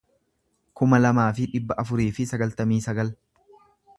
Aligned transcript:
kuma 0.79 0.99
lamaa 1.01 1.25
fi 1.41 1.45
dhibba 1.51 1.77
afurii 1.85 2.09
fi 2.19 2.27
sagaltamii 2.33 2.83
sagal 2.89 3.15